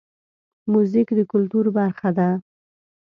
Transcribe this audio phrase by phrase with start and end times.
[0.71, 2.29] موزیک د کلتور برخه ده.